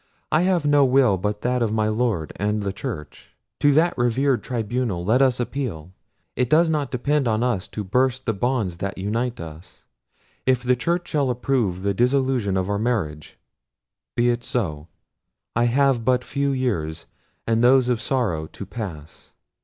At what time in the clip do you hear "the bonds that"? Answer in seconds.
8.25-8.97